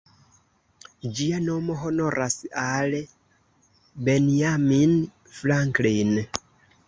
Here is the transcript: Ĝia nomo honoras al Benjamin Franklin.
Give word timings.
Ĝia 1.17 1.41
nomo 1.41 1.73
honoras 1.81 2.37
al 2.61 2.95
Benjamin 4.07 4.95
Franklin. 5.41 6.19